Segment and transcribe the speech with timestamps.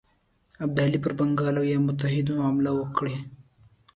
[0.63, 3.15] ابدالي پر بنګال او یا متحدینو حمله وکړي.